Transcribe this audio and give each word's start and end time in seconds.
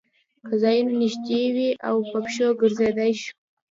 که 0.45 0.53
ځایونه 0.63 0.93
نږدې 1.03 1.43
وي 1.55 1.69
او 1.87 1.95
په 2.09 2.17
پښو 2.25 2.47
ګرځېدای 2.61 3.11
شو. 3.21 3.31